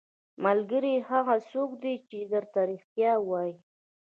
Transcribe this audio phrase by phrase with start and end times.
[0.45, 3.55] ملګری هغه څوک دی چې درته رښتیا وايي.